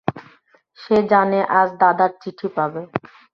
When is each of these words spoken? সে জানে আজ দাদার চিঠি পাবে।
সে 0.79 0.97
জানে 1.11 1.39
আজ 1.59 1.69
দাদার 1.81 2.11
চিঠি 2.21 2.47
পাবে। 2.55 2.81